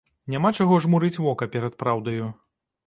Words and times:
Няма 0.35 0.51
чаго 0.63 0.79
жмурыць 0.85 1.21
вока 1.27 1.51
перад 1.57 1.81
праўдаю. 1.85 2.37